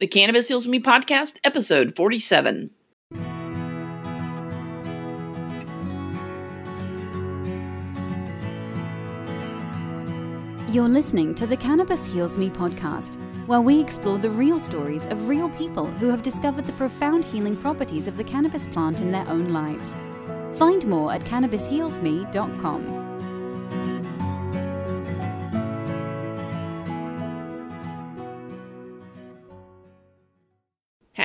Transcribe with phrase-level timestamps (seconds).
[0.00, 2.70] The Cannabis Heals Me podcast, episode 47.
[10.70, 15.26] You're listening to the Cannabis Heals Me podcast, where we explore the real stories of
[15.26, 19.26] real people who have discovered the profound healing properties of the cannabis plant in their
[19.28, 19.96] own lives.
[20.54, 23.07] Find more at cannabishealsme.com.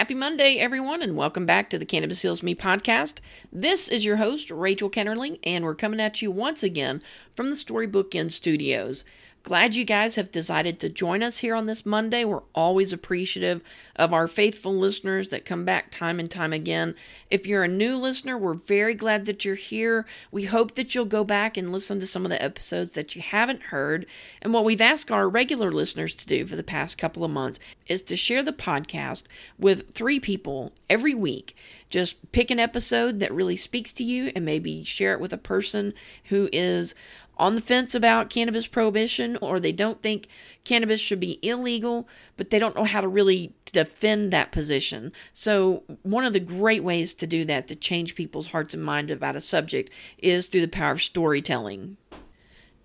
[0.03, 3.19] Happy Monday, everyone, and welcome back to the Cannabis Heals Me podcast.
[3.53, 7.01] This is your host, Rachel Kennerling, and we're coming at you once again
[7.37, 9.05] from the Storybook Inn Studios.
[9.43, 12.23] Glad you guys have decided to join us here on this Monday.
[12.23, 13.61] We're always appreciative
[13.93, 16.95] of our faithful listeners that come back time and time again.
[17.29, 20.05] If you're a new listener, we're very glad that you're here.
[20.31, 23.21] We hope that you'll go back and listen to some of the episodes that you
[23.21, 24.05] haven't heard.
[24.41, 27.59] And what we've asked our regular listeners to do for the past couple of months
[27.85, 29.23] is to share the podcast
[29.59, 31.53] with three people every week.
[31.89, 35.37] Just pick an episode that really speaks to you and maybe share it with a
[35.37, 35.93] person
[36.29, 36.95] who is
[37.37, 40.27] on the fence about cannabis prohibition or they don't think
[40.63, 45.11] cannabis should be illegal, but they don't know how to really defend that position.
[45.33, 49.11] So, one of the great ways to do that, to change people's hearts and minds
[49.11, 51.97] about a subject, is through the power of storytelling.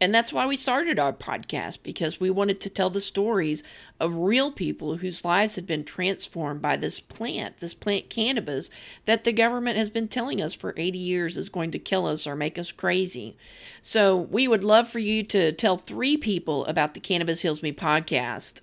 [0.00, 3.62] And that's why we started our podcast because we wanted to tell the stories
[3.98, 8.70] of real people whose lives had been transformed by this plant, this plant cannabis,
[9.06, 12.26] that the government has been telling us for 80 years is going to kill us
[12.26, 13.36] or make us crazy.
[13.82, 17.72] So we would love for you to tell three people about the Cannabis Heals Me
[17.72, 18.60] podcast.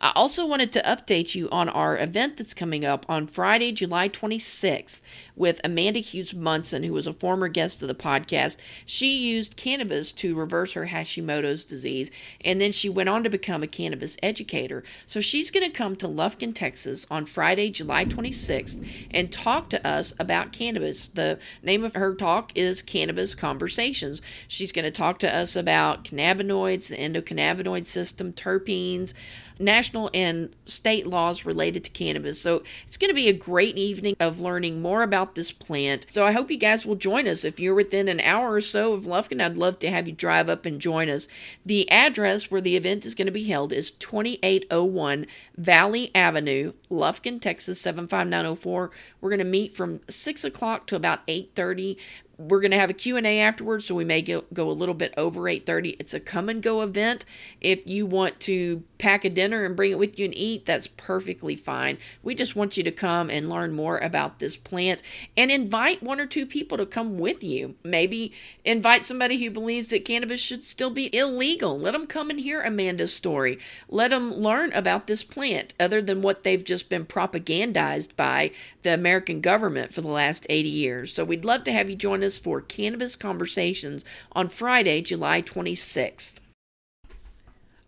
[0.00, 4.08] I also wanted to update you on our event that's coming up on Friday, July
[4.08, 5.00] 26th
[5.36, 8.56] with Amanda Hughes Munson, who was a former guest of the podcast.
[8.84, 12.10] She used cannabis to reverse her Hashimoto's disease,
[12.44, 14.82] and then she went on to become a cannabis educator.
[15.06, 19.86] So she's going to come to Lufkin, Texas on Friday, July 26th, and talk to
[19.86, 21.08] us about cannabis.
[21.08, 24.20] The name of her talk is Cannabis Conversations.
[24.48, 29.14] She's going to talk to us about cannabinoids, the endocannabinoid system, terpenes
[29.62, 32.40] national and state laws related to cannabis.
[32.40, 36.06] So it's going to be a great evening of learning more about this plant.
[36.10, 37.44] So I hope you guys will join us.
[37.44, 40.48] If you're within an hour or so of Lufkin, I'd love to have you drive
[40.48, 41.28] up and join us.
[41.64, 47.40] The address where the event is going to be held is 2801 Valley Avenue, Lufkin,
[47.40, 48.90] Texas 75904.
[49.20, 51.96] We're going to meet from 6 o'clock to about 8.30
[52.38, 55.12] we're going to have a q&a afterwards so we may go, go a little bit
[55.16, 57.24] over 8.30 it's a come and go event.
[57.60, 60.86] If you want to pack a dinner and bring it with you and eat that's
[60.86, 61.98] perfectly fine.
[62.22, 65.02] We just want you to come and learn more about this plant
[65.36, 67.74] and invite one or two people to come with you.
[67.82, 68.32] Maybe
[68.64, 71.78] invite somebody who believes that cannabis should still be illegal.
[71.78, 73.58] Let them come and hear amanda's story.
[73.88, 78.94] Let them learn about this plant other than what they've just been propagandized by the
[78.94, 81.12] american government for the last 80 years.
[81.12, 86.34] So we'd love to have you join for Cannabis Conversations on Friday, July 26th.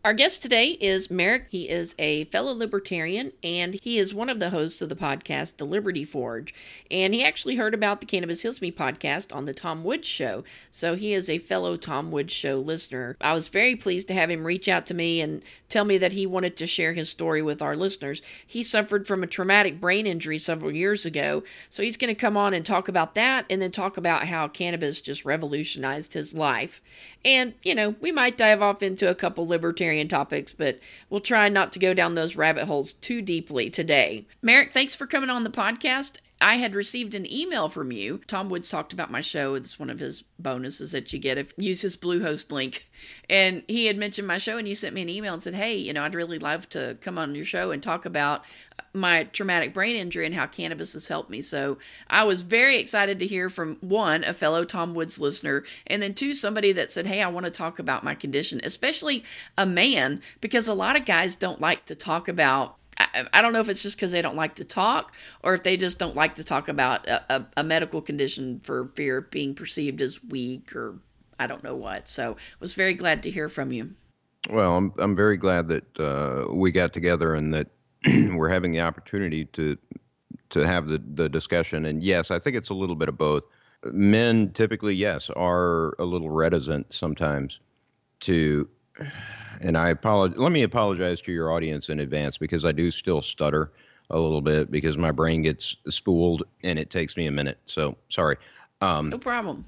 [0.04, 1.46] Our guest today is Merrick.
[1.48, 5.56] He is a fellow libertarian and he is one of the hosts of the podcast,
[5.56, 6.52] The Liberty Forge.
[6.90, 10.44] And he actually heard about the Cannabis Heals Me podcast on the Tom Woods Show.
[10.70, 13.16] So he is a fellow Tom Woods Show listener.
[13.22, 16.12] I was very pleased to have him reach out to me and tell me that
[16.12, 18.20] he wanted to share his story with our listeners.
[18.46, 21.44] He suffered from a traumatic brain injury several years ago.
[21.70, 24.48] So he's going to come on and talk about that and then talk about how
[24.48, 26.82] cannabis just revolutionized his life.
[27.24, 30.78] And, you know, we might dive off into a couple libertarian topics, but
[31.10, 34.26] we'll try not to go down those rabbit holes too deeply today.
[34.42, 36.20] Merrick, thanks for coming on the podcast.
[36.40, 38.20] I had received an email from you.
[38.26, 39.54] Tom Woods talked about my show.
[39.54, 42.86] It's one of his bonuses that you get if you use his Bluehost link.
[43.30, 45.76] And he had mentioned my show, and you sent me an email and said, Hey,
[45.76, 48.44] you know, I'd really love to come on your show and talk about
[48.92, 51.40] my traumatic brain injury and how cannabis has helped me.
[51.40, 51.78] So
[52.08, 56.14] I was very excited to hear from one, a fellow Tom Woods listener, and then
[56.14, 59.24] two, somebody that said, Hey, I want to talk about my condition, especially
[59.56, 63.60] a man, because a lot of guys don't like to talk about I, don't know
[63.60, 65.12] if it's just because they don't like to talk
[65.42, 68.86] or if they just don't like to talk about a, a, a, medical condition for
[68.88, 70.98] fear of being perceived as weak or
[71.38, 72.08] I don't know what.
[72.08, 73.94] So was very glad to hear from you.
[74.50, 77.68] Well, I'm I'm very glad that uh, we got together and that
[78.34, 79.76] we're having the opportunity to
[80.50, 81.86] to have the the discussion.
[81.86, 83.44] And yes, I think it's a little bit of both.
[83.84, 87.60] Men typically, yes, are a little reticent sometimes
[88.20, 88.68] to
[89.60, 90.38] and I apologize.
[90.38, 93.72] Let me apologize to your audience in advance because I do still stutter
[94.10, 97.58] a little bit because my brain gets spooled and it takes me a minute.
[97.66, 98.36] So sorry.
[98.80, 99.64] Um, no problem.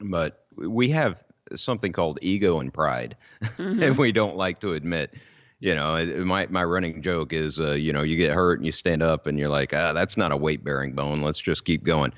[0.00, 1.24] But we have
[1.54, 3.82] something called ego and pride, mm-hmm.
[3.82, 5.14] and we don't like to admit.
[5.60, 8.66] you know, it, my my running joke is, uh, you know, you get hurt and
[8.66, 11.22] you stand up and you're like, ah, that's not a weight bearing bone.
[11.22, 12.12] Let's just keep going.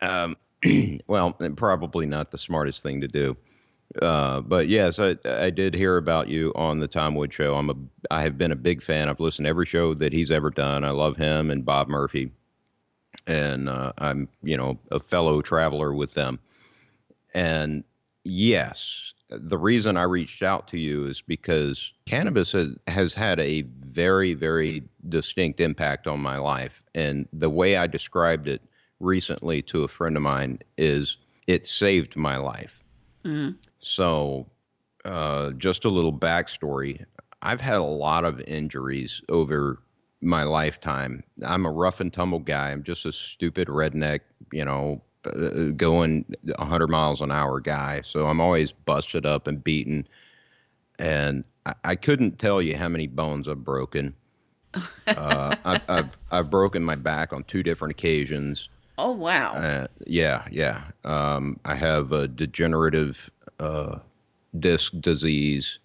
[0.00, 0.36] Um,
[1.06, 3.36] well, probably not the smartest thing to do.
[4.02, 7.54] Uh, but yes, I, I did hear about you on the Tom Wood show.
[7.56, 7.74] I'm a
[8.10, 9.08] I have been a big fan.
[9.08, 10.84] I've listened to every show that he's ever done.
[10.84, 12.30] I love him and Bob Murphy,
[13.26, 16.38] and uh, I'm you know a fellow traveler with them.
[17.34, 17.82] And
[18.24, 23.62] yes, the reason I reached out to you is because cannabis has, has had a
[23.80, 26.82] very, very distinct impact on my life.
[26.94, 28.62] And the way I described it
[29.00, 32.82] recently to a friend of mine is it saved my life.
[33.24, 33.56] Mm-hmm.
[33.80, 34.46] So,
[35.04, 37.04] uh, just a little backstory
[37.42, 39.80] I've had a lot of injuries over
[40.20, 41.22] my lifetime.
[41.44, 42.70] I'm a rough and tumble guy.
[42.70, 44.20] I'm just a stupid redneck,
[44.52, 46.24] you know, uh, going
[46.56, 48.00] 100 miles an hour guy.
[48.02, 50.08] So I'm always busted up and beaten.
[50.98, 54.14] And I, I couldn't tell you how many bones I've broken.
[55.06, 58.68] uh, I, I've I've broken my back on two different occasions.
[58.98, 59.52] Oh wow!
[59.52, 60.82] Uh, yeah, yeah.
[61.04, 63.30] Um, I have a degenerative
[63.60, 64.00] uh,
[64.58, 65.78] disc disease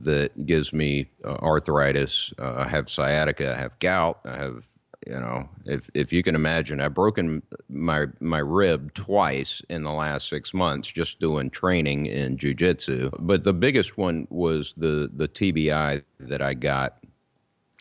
[0.00, 2.32] that gives me uh, arthritis.
[2.38, 3.54] Uh, I have sciatica.
[3.56, 4.20] I have gout.
[4.26, 4.64] I have
[5.06, 9.92] you know, if if you can imagine, I've broken my my rib twice in the
[9.92, 13.16] last six months just doing training in jujitsu.
[13.20, 16.98] But the biggest one was the the TBI that I got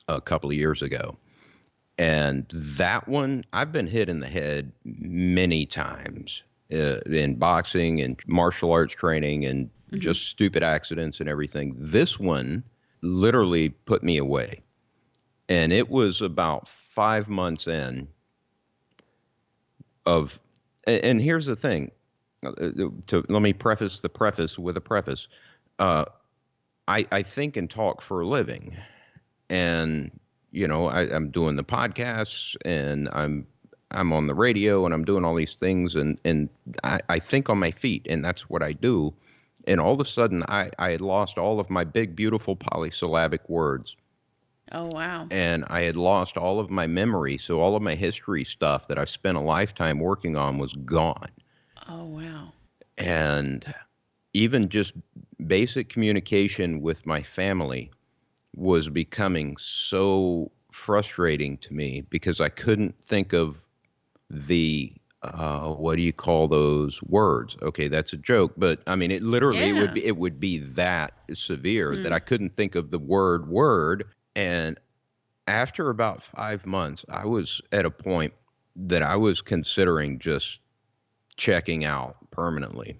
[0.07, 1.17] a couple of years ago.
[1.97, 8.19] And that one, I've been hit in the head many times uh, in boxing and
[8.27, 9.99] martial arts training and mm-hmm.
[9.99, 11.73] just stupid accidents and everything.
[11.77, 12.63] This one
[13.01, 14.61] literally put me away.
[15.47, 18.07] And it was about five months in
[20.05, 20.39] of
[20.87, 21.91] and here's the thing
[22.45, 22.71] uh, uh,
[23.07, 25.27] to let me preface the preface with a preface
[25.79, 26.05] uh,
[26.87, 28.75] I, I think and talk for a living
[29.49, 30.11] and
[30.55, 33.45] you know I, i'm doing the podcasts and i'm
[33.91, 36.49] i'm on the radio and i'm doing all these things and and
[36.83, 39.13] I, I think on my feet and that's what i do
[39.67, 43.47] and all of a sudden i i had lost all of my big beautiful polysyllabic
[43.49, 43.95] words
[44.71, 45.27] Oh, wow.
[45.29, 47.37] And I had lost all of my memory.
[47.37, 51.29] So all of my history stuff that I've spent a lifetime working on was gone.
[51.87, 52.51] Oh, wow.
[52.97, 53.71] And
[54.33, 54.93] even just
[55.45, 57.91] basic communication with my family
[58.55, 63.61] was becoming so frustrating to me because I couldn't think of
[64.29, 64.93] the
[65.23, 67.57] uh, what do you call those words?
[67.61, 69.75] Okay, that's a joke, but I mean, it literally yeah.
[69.77, 72.03] it would be it would be that severe mm.
[72.03, 74.05] that I couldn't think of the word word,
[74.35, 74.79] and
[75.47, 78.33] after about five months, I was at a point
[78.75, 80.59] that I was considering just
[81.37, 82.99] checking out permanently.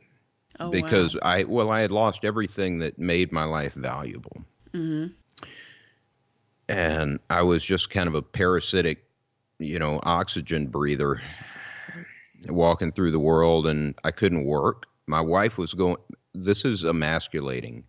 [0.59, 1.21] Oh, because wow.
[1.23, 4.37] I well I had lost everything that made my life valuable.
[4.73, 5.13] Mm-hmm.
[6.67, 9.03] And I was just kind of a parasitic,
[9.59, 11.21] you know, oxygen breather
[12.47, 14.85] walking through the world and I couldn't work.
[15.07, 15.97] My wife was going
[16.35, 17.83] this is emasculating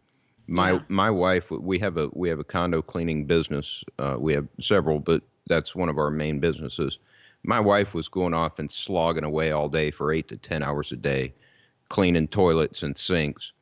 [0.46, 0.80] my yeah.
[0.88, 5.00] my wife we have a we have a condo cleaning business uh, we have several
[5.00, 6.98] but that's one of our main businesses
[7.42, 10.92] my wife was going off and slogging away all day for eight to ten hours
[10.92, 11.32] a day
[11.88, 13.52] cleaning toilets and sinks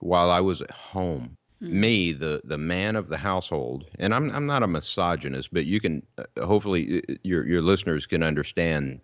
[0.00, 1.36] while i was at home.
[1.70, 5.80] Me the the man of the household and i'm i'm not a misogynist but you
[5.80, 9.00] can uh, hopefully uh, your your listeners can understand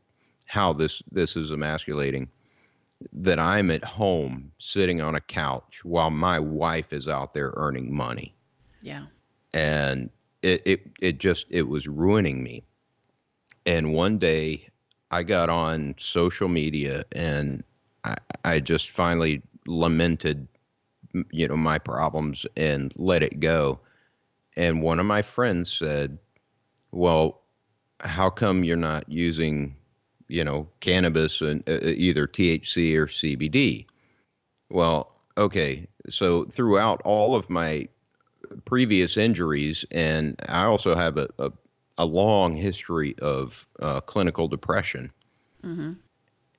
[0.47, 2.29] how this this is emasculating
[3.13, 7.95] that I'm at home sitting on a couch while my wife is out there earning
[7.95, 8.35] money.
[8.81, 9.07] Yeah.
[9.55, 10.11] And
[10.43, 12.65] it, it, it just, it was ruining me.
[13.67, 14.69] And one day
[15.11, 17.63] I got on social media and
[18.05, 20.49] I, I just finally lamented,
[21.31, 23.81] you know, my problems and let it go.
[24.57, 26.19] And one of my friends said,
[26.91, 27.41] well,
[28.01, 29.77] how come you're not using
[30.33, 33.87] you know, cannabis and uh, uh either THC or CBD.
[34.71, 37.87] Well, okay, so throughout all of my
[38.65, 41.53] previous injuries, and I also have a, a,
[41.99, 45.13] a long history of uh, clinical depression.
[45.63, 45.93] Mm-hmm.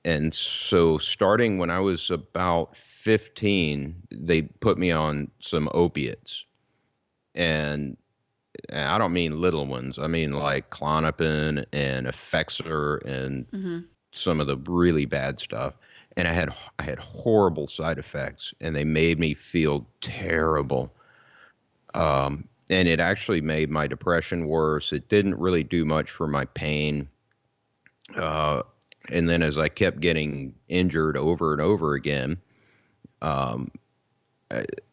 [0.04, 6.46] And so, starting when I was about 15, they put me on some opiates.
[7.34, 7.98] And
[8.72, 9.98] I don't mean little ones.
[9.98, 13.78] I mean like Klonopin and Effexor and mm-hmm.
[14.12, 15.74] some of the really bad stuff.
[16.16, 20.90] And I had I had horrible side effects, and they made me feel terrible.
[21.92, 24.94] Um, and it actually made my depression worse.
[24.94, 27.06] It didn't really do much for my pain.
[28.16, 28.62] Uh,
[29.10, 32.38] and then as I kept getting injured over and over again,
[33.22, 33.70] um,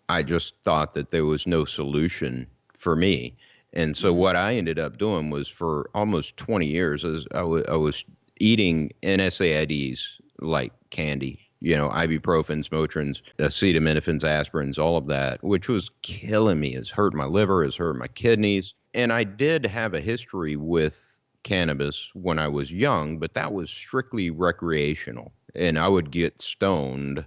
[0.10, 2.48] I, just thought that there was no solution
[2.78, 3.36] for me.
[3.74, 7.75] And so what I ended up doing was for almost 20 years, I wa- I
[7.75, 8.04] was
[8.40, 10.01] eating NSAIDs
[10.40, 16.75] like candy, you know, ibuprofens, Motrins, acetaminophen, aspirins, all of that, which was killing me.
[16.75, 18.74] It's hurt my liver, it's hurt my kidneys.
[18.94, 20.98] And I did have a history with
[21.44, 25.32] cannabis when I was young, but that was strictly recreational.
[25.56, 27.25] And I would get stoned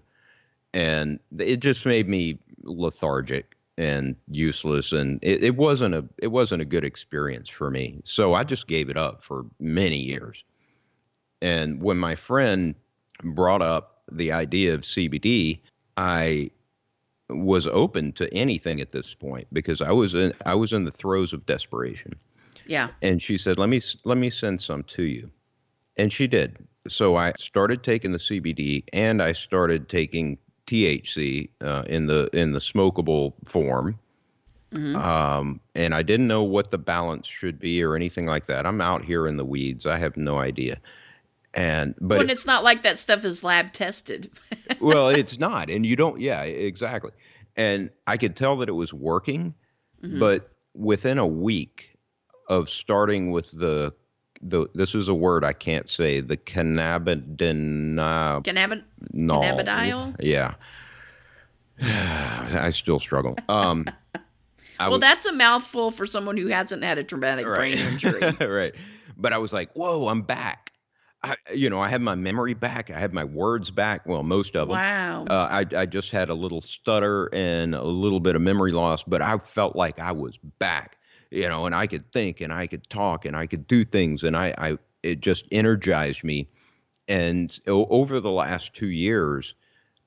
[0.74, 6.60] and it just made me lethargic and useless and it, it wasn't a it wasn't
[6.60, 8.00] a good experience for me.
[8.04, 10.44] So i just gave it up for many years.
[11.40, 12.74] And when my friend
[13.22, 15.60] brought up the idea of cbd
[15.96, 16.50] i
[17.30, 20.92] was open to anything at this point because i was in i was in the
[20.92, 22.14] throes of desperation.
[22.66, 22.88] Yeah.
[23.02, 25.30] and she said let me let me send some to you.
[25.96, 26.58] And she did.
[26.88, 32.52] So i started taking the cbd and i started taking thc uh, in the in
[32.52, 33.98] the smokable form
[34.96, 38.80] um, and i didn't know what the balance should be or anything like that i'm
[38.80, 40.80] out here in the weeds i have no idea
[41.54, 44.30] and but when it's not like that stuff is lab tested.
[44.80, 46.20] well, it's not, and you don't.
[46.20, 47.12] Yeah, exactly.
[47.56, 49.54] And I could tell that it was working,
[50.02, 51.96] but within a week
[52.48, 53.94] of starting with the
[54.44, 58.44] the this is a word I can't say the cannabidinol.
[58.44, 58.80] Cannabis.
[59.12, 60.16] Cannabidiol?
[60.20, 60.54] Yeah.
[61.82, 63.36] I still struggle.
[63.48, 63.86] Um,
[64.80, 68.20] Well, was- that's a mouthful for someone who hasn't had a traumatic brain injury.
[68.46, 68.74] right.
[69.16, 70.72] But I was like, whoa, I'm back.
[71.22, 72.90] I, you know, I have my memory back.
[72.90, 74.04] I have my words back.
[74.06, 74.76] Well, most of them.
[74.76, 75.26] Wow.
[75.30, 79.02] Uh, I, I just had a little stutter and a little bit of memory loss,
[79.04, 80.98] but I felt like I was back,
[81.34, 84.22] you know, and I could think and I could talk and I could do things.
[84.22, 86.48] And I, I it just energized me.
[87.08, 89.54] And over the last two years,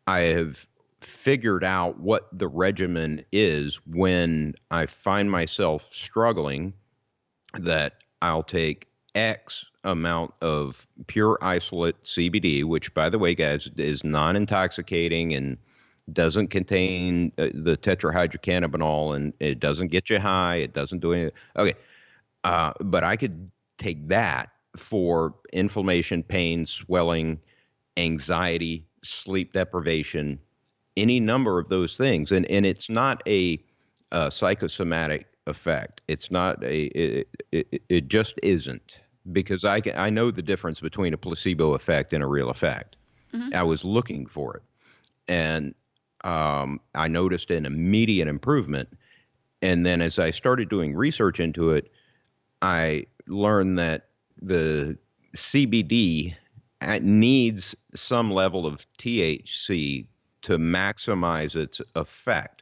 [0.07, 0.65] I have
[1.01, 6.73] figured out what the regimen is when I find myself struggling
[7.59, 14.03] that I'll take X amount of pure isolate CBD, which, by the way, guys, is
[14.03, 15.57] non intoxicating and
[16.13, 20.55] doesn't contain uh, the tetrahydrocannabinol and it doesn't get you high.
[20.55, 21.31] It doesn't do anything.
[21.55, 21.75] Okay.
[22.43, 27.39] Uh, but I could take that for inflammation, pain, swelling,
[27.97, 30.39] anxiety, sleep deprivation,
[30.95, 32.31] any number of those things.
[32.31, 33.59] And, and it's not a,
[34.13, 35.99] uh psychosomatic effect.
[36.07, 38.99] It's not a, it, it, it just isn't
[39.33, 42.95] because I can, I know the difference between a placebo effect and a real effect.
[43.53, 44.63] I was looking for it,
[45.27, 45.75] and
[46.27, 48.89] um, I noticed an immediate improvement.
[49.61, 51.89] And then as I started doing research into it,
[52.61, 54.09] I learned that
[54.41, 54.97] the
[55.35, 56.35] CBD
[56.81, 60.05] uh, needs some level of THC
[60.41, 62.61] to maximize its effect.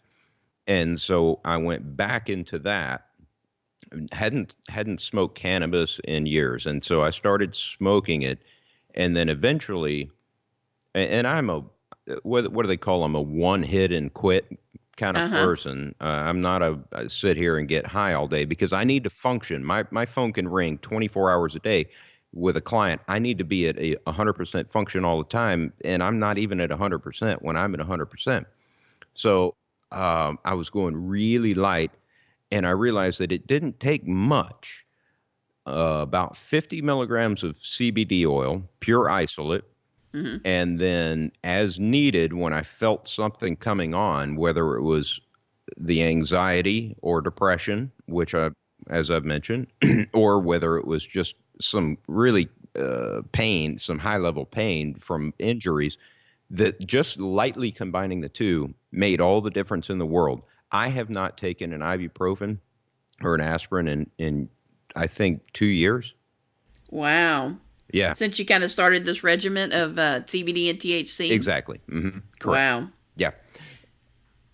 [0.68, 3.08] And so I went back into that.
[4.12, 8.40] hadn't hadn't smoked cannabis in years, and so I started smoking it,
[8.96, 10.10] and then eventually,
[10.96, 11.64] and, and I'm a
[12.24, 14.58] what what do they call them a one hit and quit
[14.98, 15.30] kind of Uh-huh.
[15.30, 15.94] person.
[16.00, 19.04] Uh, I'm not a, a sit here and get high all day because I need
[19.04, 19.64] to function.
[19.64, 21.88] My my phone can ring 24 hours a day
[22.34, 23.02] with a client.
[23.08, 26.60] I need to be at a 100% function all the time, and I'm not even
[26.60, 28.48] at 100% when I'm at 100%.
[29.14, 29.56] So
[29.92, 31.92] um, I was going really light,
[32.52, 34.86] and I realized that it didn't take much.
[35.68, 39.64] Uh, about 50 milligrams of CBD oil, pure isolate,
[40.16, 40.42] Mhm.
[40.46, 45.20] and then as needed when I felt something coming on, whether it was
[45.78, 48.52] the anxiety or depression, which I,
[48.88, 49.68] as I've mentioned,
[50.14, 52.48] or whether it was just some really
[52.80, 55.98] uh, pain, some high level pain from injuries,
[56.50, 60.42] that just lightly combining the two made all the difference in the world.
[60.72, 62.60] I have not taken an ibuprofen
[63.22, 64.50] or an aspirin in, in
[64.96, 66.14] I think, two years.
[66.90, 67.58] Wow.
[67.96, 71.32] Yeah, Since you kind of started this regiment of uh, CBD and THC.
[71.32, 71.80] exactly.
[71.90, 72.10] hmm
[72.40, 72.46] Correct.
[72.84, 72.90] Wow.
[73.16, 73.32] Yeah.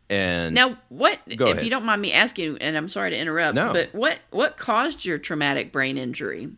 [0.10, 1.64] And Now, what if ahead.
[1.64, 2.58] you don't mind me asking?
[2.60, 3.56] And I'm sorry to interrupt.
[3.56, 3.72] No.
[3.74, 6.50] But what what caused your traumatic brain injury?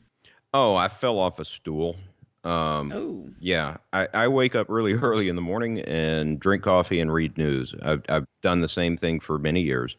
[0.56, 1.96] oh, I fell off a stool.
[2.44, 3.30] Um, Oh.
[3.40, 7.38] Yeah, I, I wake up really early in the morning and drink coffee and read
[7.38, 7.74] news.
[7.82, 9.96] I've, I've done the same thing for many years.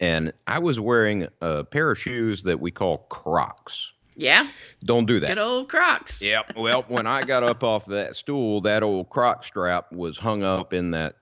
[0.00, 3.92] And I was wearing a pair of shoes that we call Crocs.
[4.16, 4.48] Yeah.
[4.84, 5.28] Don't do that.
[5.28, 6.20] Good old Crocs.
[6.22, 6.56] Yep.
[6.56, 10.72] Well, when I got up off that stool, that old croc strap was hung up
[10.72, 11.16] in that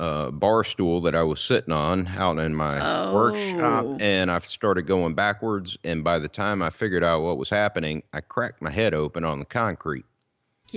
[0.00, 3.14] uh, bar stool that I was sitting on out in my Oh.
[3.14, 5.78] workshop, and I started going backwards.
[5.84, 9.24] And by the time I figured out what was happening, I cracked my head open
[9.24, 10.04] on the concrete.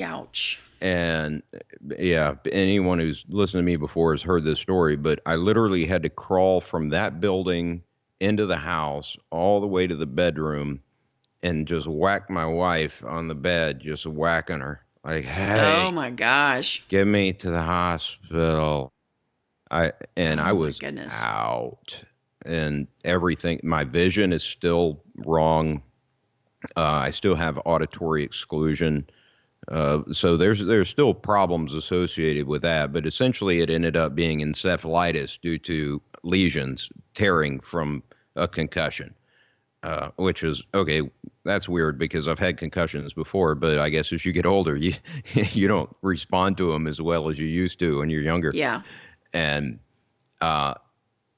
[0.01, 0.59] Ouch.
[0.81, 1.41] And
[1.97, 6.03] yeah, anyone who's listened to me before has heard this story, but I literally had
[6.03, 7.81] to crawl from that building
[8.19, 10.81] into the house all the way to the bedroom
[11.43, 14.81] and just whack my wife on the bed, just whacking her.
[15.03, 16.83] Like, hey, Oh my gosh.
[16.89, 18.91] get me to the hospital.
[19.71, 21.13] I and Oh I was goodness.
[21.23, 22.03] out,
[22.45, 23.59] and everything.
[23.63, 25.81] My vision is still wrong.
[26.75, 29.07] Uh, I still have auditory exclusion.
[29.67, 34.39] Uh, so there's there's still problems associated with that, but essentially it ended up being
[34.41, 38.01] encephalitis due to lesions tearing from
[38.35, 39.13] a concussion,
[39.85, 41.01] uh, which is okay.
[41.45, 44.93] That's weird because I've had concussions before, but I guess as you get older, you
[45.33, 48.81] you don't respond to them as well as you used to when you're younger Yeah.
[49.33, 49.79] and
[50.41, 50.73] uh,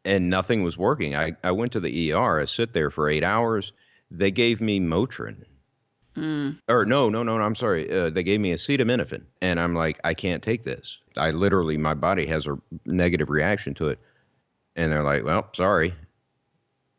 [0.06, 1.16] and nothing was working.
[1.16, 2.40] I, I went to the ER.
[2.40, 3.74] I sit there for eight hours.
[4.10, 5.44] They gave me Motrin.
[6.16, 6.58] Mm.
[6.70, 7.44] Or no, no, no, no.
[7.44, 7.92] I'm sorry.
[7.92, 10.98] Uh, they gave me acetaminophen, and I'm like, I can't take this.
[11.18, 14.00] I literally, my body has a negative reaction to it,
[14.76, 15.94] and they're like, well, sorry,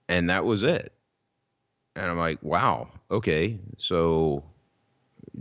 [0.08, 0.92] and that was it.
[1.98, 4.42] And I'm like, wow, okay, so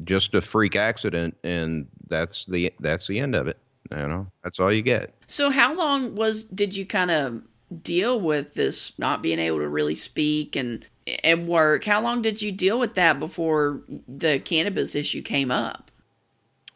[0.03, 3.57] just a freak accident, and that's the that's the end of it.
[3.91, 5.13] You know, that's all you get.
[5.27, 7.41] So how long was did you kind of
[7.83, 10.85] deal with this not being able to really speak and
[11.23, 11.83] and work?
[11.85, 15.91] How long did you deal with that before the cannabis issue came up?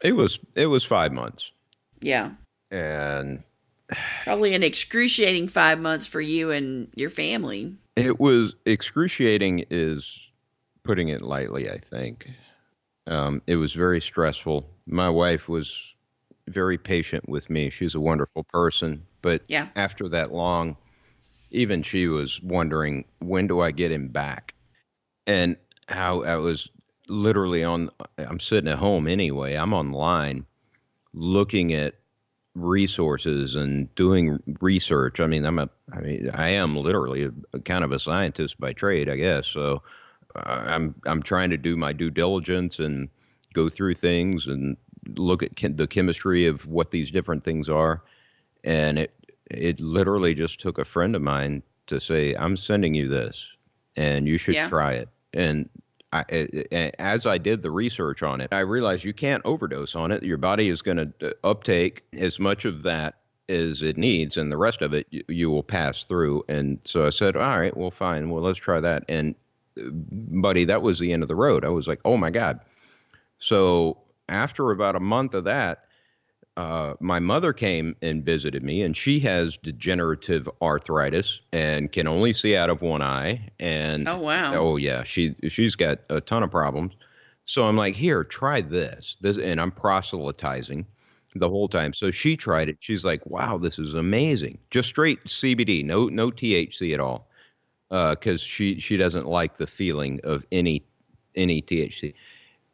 [0.00, 1.52] It was it was five months,
[2.00, 2.30] Yeah.
[2.70, 3.42] and
[4.24, 7.74] Probably an excruciating 5 months for you and your family.
[7.96, 9.64] it was excruciating.
[9.70, 10.18] Is
[10.84, 12.28] putting it lightly, I think.
[13.06, 14.68] Um, it was very stressful.
[14.86, 15.92] My wife was
[16.48, 17.70] very patient with me.
[17.70, 19.68] She's a wonderful person, but Yeah.
[19.76, 20.76] after that long,
[21.50, 24.54] even she was wondering when do I get him back,
[25.26, 25.56] and
[25.88, 26.68] how I was
[27.08, 27.90] literally on.
[28.18, 29.54] I'm sitting at home anyway.
[29.54, 30.46] I'm online,
[31.12, 31.94] looking at
[32.54, 35.20] resources and doing research.
[35.20, 35.68] I mean, I'm a.
[35.92, 39.46] I mean, I am literally a, a kind of a scientist by trade, I guess.
[39.46, 39.82] So
[40.36, 43.08] uh, I'm I'm trying to do my due diligence and
[43.54, 44.76] go through things and
[45.16, 48.02] look at chem- the chemistry of what these different things are.
[48.64, 49.14] And it
[49.50, 53.46] it literally just took a friend of mine to say, "I'm sending you this,
[53.96, 54.68] and you should Yeah.
[54.68, 55.68] try it." And
[56.12, 56.24] I,
[56.98, 60.22] as I did the research on it, I realized you can't overdose on it.
[60.22, 63.14] Your body is going to uptake as much of that
[63.48, 66.44] as it needs, and the rest of it you, you will pass through.
[66.48, 68.30] And so I said, "All right, well, fine.
[68.30, 69.34] Well, let's try that." And
[69.78, 71.64] uh, buddy, that was the end of the road.
[71.64, 72.60] I was like, "Oh my god!"
[73.38, 73.98] So
[74.28, 75.86] after about a month of that,
[76.56, 82.32] uh, my mother came and visited me, and she has degenerative arthritis and can only
[82.32, 83.48] see out of one eye.
[83.58, 84.54] And Oh wow.
[84.54, 86.94] oh yeah, she she's got a ton of problems.
[87.44, 89.16] So I'm like, here, try this.
[89.20, 90.86] This, and I'm proselytizing
[91.34, 91.94] the whole time.
[91.94, 92.76] So she tried it.
[92.80, 94.58] She's like, wow, this is amazing.
[94.70, 97.28] Just straight CBD, no no THC at all,
[97.88, 100.84] because she she doesn't like the feeling of any
[101.34, 102.12] any THC.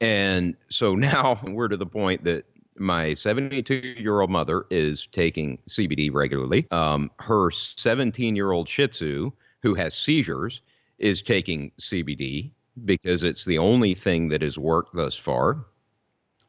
[0.00, 2.44] And so now we're to the point that
[2.80, 6.66] my 72 year old mother is taking CBD regularly.
[6.70, 10.60] Um, her 17 year old Shih Tzu, who has seizures,
[10.98, 12.50] is taking CBD
[12.84, 15.64] because it's the only thing that has worked thus far.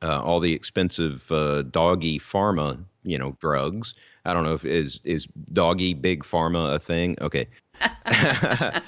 [0.02, 3.94] Uh, all the expensive uh, doggy pharma, you know, drugs.
[4.26, 7.18] I don't know if is is doggy big pharma a thing.
[7.20, 7.48] Okay,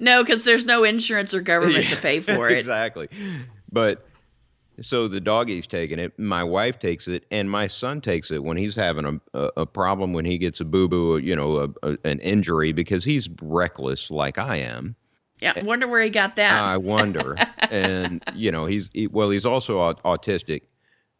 [0.00, 2.58] no, cuz there's no insurance or government to pay for it.
[2.58, 3.08] exactly.
[3.70, 4.04] But
[4.80, 6.18] so the doggy's taking it.
[6.18, 9.66] My wife takes it, and my son takes it when he's having a a, a
[9.66, 13.28] problem when he gets a boo boo, you know, a, a, an injury because he's
[13.42, 14.96] reckless like I am.
[15.40, 16.52] Yeah, wonder where he got that.
[16.52, 17.36] I wonder,
[17.70, 20.62] and you know, he's he, well, he's also au- autistic,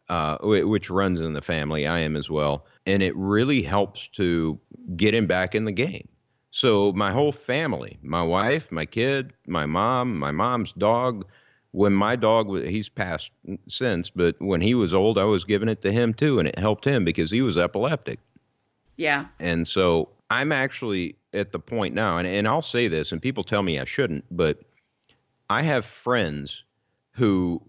[0.09, 1.85] uh, which runs in the family.
[1.85, 4.59] I am as well, and it really helps to
[4.95, 6.07] get him back in the game.
[6.51, 11.25] So my whole family, my wife, my kid, my mom, my mom's dog.
[11.73, 13.31] When my dog was, he's passed
[13.67, 16.57] since, but when he was old, I was giving it to him too, and it
[16.57, 18.19] helped him because he was epileptic.
[18.97, 19.25] yeah.
[19.39, 23.43] And so I'm actually at the point now, and, and I'll say this, and people
[23.43, 24.59] tell me I shouldn't, but
[25.49, 26.63] I have friends
[27.11, 27.61] who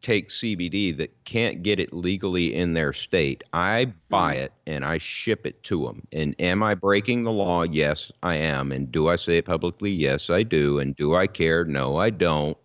[0.00, 3.44] take CBD that can't get it legally in their state.
[3.52, 4.40] I buy mm.
[4.40, 6.06] it and I ship it to them.
[6.12, 7.62] And am I breaking the law?
[7.62, 8.72] Yes, I am.
[8.72, 9.90] And do I say it publicly?
[9.90, 10.78] Yes, I do.
[10.78, 11.64] And do I care?
[11.64, 12.56] No, I don't.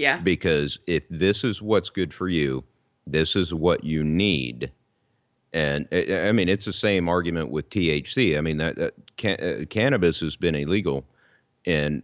[0.00, 0.18] Yeah.
[0.18, 2.64] Because if this is what's good for you,
[3.06, 4.72] this is what you need.
[5.52, 8.38] And I I mean, it's the same argument with THC.
[8.38, 11.04] I mean, that, that can, uh, cannabis has been illegal
[11.66, 12.02] in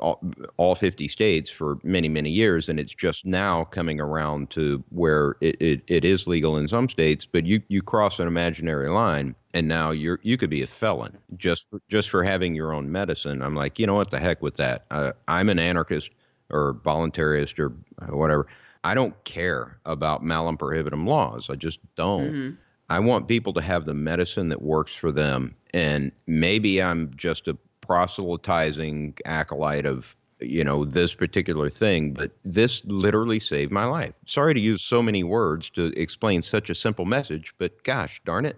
[0.00, 0.20] all,
[0.56, 5.36] all 50 states for many, many years, and it's just now coming around to where
[5.40, 7.24] it, it, it is legal in some states.
[7.24, 11.16] But you, you cross an imaginary line, and now you're you could be a felon
[11.36, 13.42] just for, just for having your own medicine.
[13.42, 14.86] I'm like, you know what, the heck with that.
[14.90, 16.10] Uh, I'm an anarchist
[16.50, 17.72] or voluntarist or
[18.14, 18.46] whatever.
[18.84, 21.50] I don't care about malum prohibitum laws.
[21.50, 22.32] I just don't.
[22.32, 22.54] Mm-hmm.
[22.90, 25.54] I want people to have the medicine that works for them.
[25.74, 32.84] And maybe I'm just a proselytizing acolyte of you know this particular thing but this
[32.84, 37.04] literally saved my life sorry to use so many words to explain such a simple
[37.04, 38.56] message but gosh darn it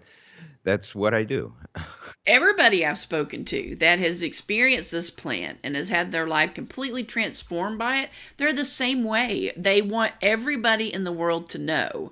[0.63, 1.53] that's what i do.
[2.25, 7.03] Everybody i've spoken to that has experienced this plant and has had their life completely
[7.03, 9.51] transformed by it they're the same way.
[9.55, 12.11] They want everybody in the world to know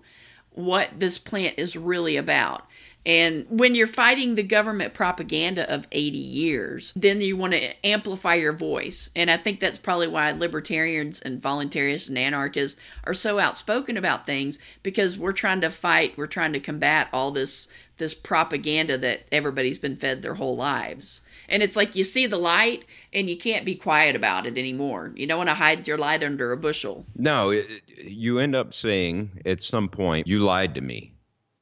[0.52, 2.68] what this plant is really about
[3.06, 8.36] and when you're fighting the government propaganda of 80 years, then you want to amplify
[8.36, 9.10] your voice.
[9.16, 14.26] And I think that's probably why libertarians and voluntarists and anarchists are so outspoken about
[14.26, 19.28] things because we're trying to fight, we're trying to combat all this this propaganda that
[19.30, 21.20] everybody's been fed their whole lives.
[21.50, 25.12] And it's like you see the light and you can't be quiet about it anymore.
[25.16, 27.06] You don't want to hide your light under a bushel.
[27.16, 31.14] No, it, you end up saying at some point, you lied to me.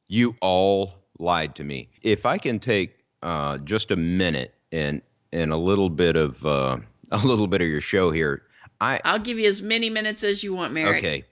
[0.08, 1.90] You all lied to me.
[2.02, 5.02] If I can take uh, just a minute and
[5.32, 6.78] and a little bit of uh,
[7.12, 8.44] a little bit of your show here,
[8.82, 10.98] I I'll give you as many minutes as you want, Mary.
[10.98, 11.24] Okay.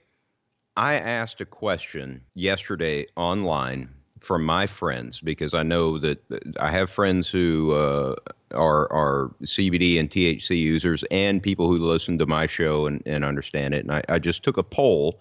[0.76, 3.88] I asked a question yesterday online
[4.20, 6.18] from my friends because I know that
[6.60, 8.14] I have friends who uh,
[8.52, 13.24] are are CBD and THC users and people who listen to my show and, and
[13.24, 13.84] understand it.
[13.84, 15.20] And I, I just took a poll.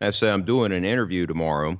[0.00, 1.78] I said I'm doing an interview tomorrow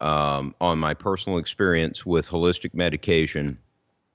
[0.00, 3.58] um, on my personal experience with holistic medication,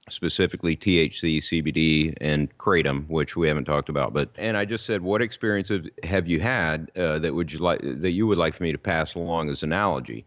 [0.10, 4.14] specifically THC, CBD, and kratom, which we haven't talked about.
[4.14, 5.72] But and I just said, what experience
[6.04, 8.78] have you had uh, that would you like that you would like for me to
[8.78, 10.26] pass along as analogy?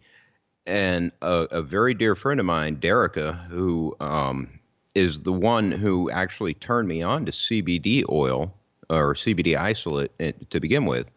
[0.67, 4.59] And a, a very dear friend of mine, Derica, who um,
[4.95, 8.55] is the one who actually turned me on to CBD oil
[8.89, 11.11] or CBD isolate eh, to begin with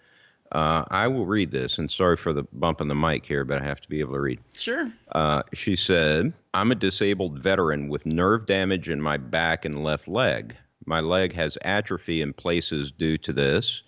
[0.52, 3.62] uh, I will read this, and sorry for the bump in the mic here, but
[3.62, 4.40] I have to be able to read.
[4.54, 4.88] Sure.
[5.12, 10.08] Uh, she said, I'm a disabled veteran with nerve damage in my back and left
[10.08, 10.56] leg.
[10.86, 13.84] My leg has atrophy in places due to this,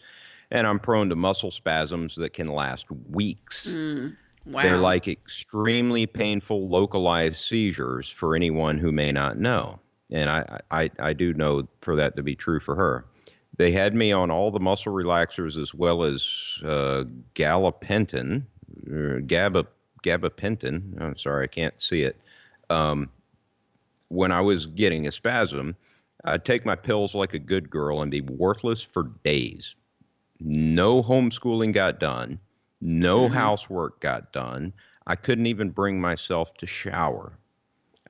[0.51, 3.69] and I'm prone to muscle spasms that can last weeks.
[3.69, 4.61] Mm, wow.
[4.61, 9.79] They're like extremely painful localized seizures for anyone who may not know.
[10.11, 13.05] And I, I, I do know for that to be true for her.
[13.59, 16.25] They had me on all the muscle relaxers as well as
[16.63, 17.03] uh,
[17.35, 18.43] gabapentin,
[19.27, 19.67] GABA,
[20.01, 21.01] gabapentin.
[21.01, 22.15] I'm sorry, I can't see it.
[22.69, 23.09] Um,
[24.07, 25.75] when I was getting a spasm,
[26.23, 29.75] I'd take my pills like a good girl and be worthless for days.
[30.39, 32.39] No homeschooling got done.
[32.79, 33.33] No mm-hmm.
[33.33, 34.71] housework got done.
[35.05, 37.33] I couldn't even bring myself to shower.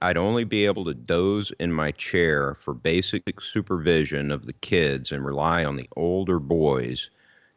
[0.01, 5.11] I'd only be able to doze in my chair for basic supervision of the kids
[5.11, 7.09] and rely on the older boys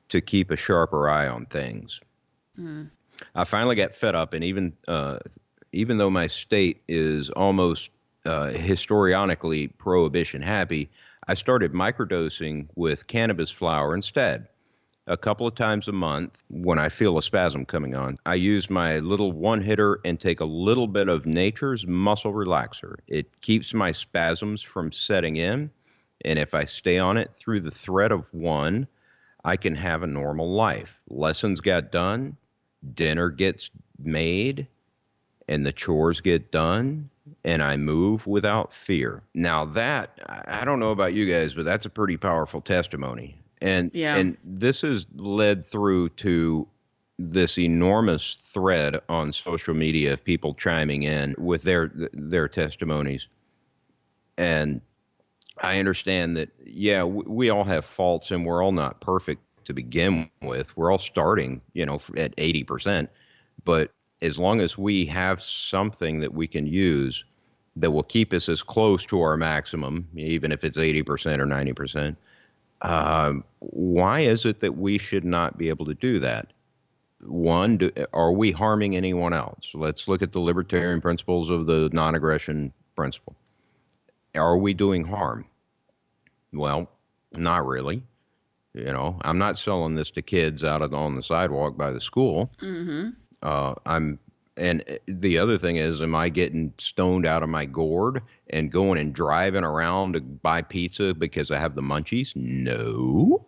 [0.08, 2.00] to keep a sharper eye on things.
[2.58, 2.90] Mm.
[3.34, 5.18] I finally got fed up, and even uh,
[5.72, 7.90] even though my state is almost
[8.26, 10.90] uh, historionically prohibition happy,
[11.28, 14.48] I started microdosing with cannabis flower instead
[15.06, 18.18] a couple of times a month when I feel a spasm coming on.
[18.24, 22.94] I use my little one hitter and take a little bit of nature's muscle relaxer.
[23.08, 25.70] It keeps my spasms from setting in.
[26.24, 28.86] And if I stay on it through the thread of one,
[29.44, 31.00] I can have a normal life.
[31.08, 32.36] Lessons got done,
[32.94, 34.68] dinner gets made,
[35.48, 37.10] and the chores get done,
[37.44, 39.24] and I move without fear.
[39.34, 43.90] Now, that, I don't know about you guys, but that's a pretty powerful testimony and
[43.94, 44.16] yeah.
[44.16, 46.66] and this has led through to
[47.18, 53.28] this enormous thread on social media of people chiming in with their their testimonies.
[54.36, 54.80] And
[55.58, 59.74] i understand that yeah we, we all have faults and we're all not perfect to
[59.74, 60.74] begin with.
[60.76, 63.08] We're all starting you know at 80%
[63.64, 67.24] but as long as we have something that we can use
[67.76, 72.16] that will keep us as close to our maximum even if it's 80% or 90%
[72.82, 76.52] um, why is it that we should not be able to do that?
[77.24, 79.70] One, do, are we harming anyone else?
[79.74, 83.36] Let's look at the libertarian principles of the non aggression principle.
[84.34, 85.44] Are we doing harm?
[86.52, 86.90] Well,
[87.32, 88.02] not really.
[88.74, 92.00] You know, I'm not selling this to kids out of, on the sidewalk by the
[92.00, 92.50] school.
[92.60, 93.10] Mm-hmm.
[93.42, 94.18] Uh, I'm
[94.56, 98.70] and uh, the other thing is, am I getting stoned out of my gourd and
[98.70, 102.34] going and driving around to buy pizza because I have the munchies?
[102.36, 103.44] No,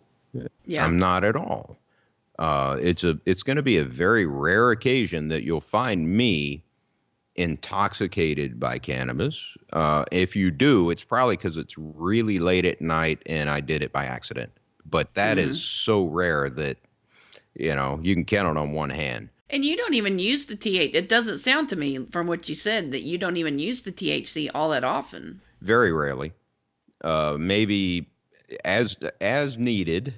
[0.65, 0.85] Yeah.
[0.85, 1.77] I'm not at all.
[2.37, 6.63] Uh, it's a it's going to be a very rare occasion that you'll find me
[7.35, 9.41] intoxicated by cannabis.
[9.73, 13.81] Uh, if you do, it's probably because it's really late at night and I did
[13.83, 14.51] it by accident.
[14.89, 16.77] But that is so rare that
[17.55, 19.29] you know you can count it on one hand.
[19.49, 20.93] And you don't even use the THC.
[20.93, 23.91] It doesn't sound to me from what you said that you don't even use the
[23.91, 25.41] THC all that often.
[25.61, 26.33] Very rarely,
[27.03, 28.09] uh, maybe
[28.63, 30.13] as as needed,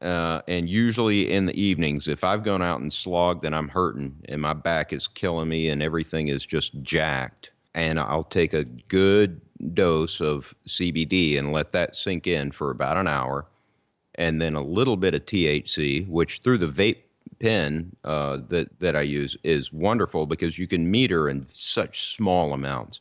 [0.00, 2.08] uh, and usually in the evenings.
[2.08, 5.68] If I've gone out and slogged and I'm hurting and my back is killing me
[5.68, 9.40] and everything is just jacked, and I'll take a good
[9.74, 13.46] dose of CBD and let that sink in for about an hour,
[14.16, 17.02] and then a little bit of THC, which through the vape
[17.42, 22.54] pen uh, that that I use is wonderful because you can meter in such small
[22.54, 23.00] amounts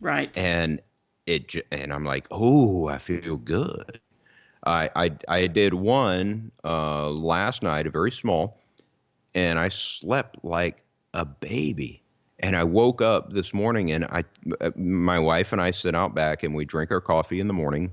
[0.00, 0.34] Right.
[0.36, 0.80] and
[1.26, 4.00] it and I'm like, oh, I feel good.
[4.66, 8.58] I I I did one uh, last night, a very small,
[9.34, 12.02] and I slept like a baby.
[12.40, 14.24] And I woke up this morning, and I,
[14.60, 17.54] uh, my wife and I sit out back, and we drink our coffee in the
[17.54, 17.92] morning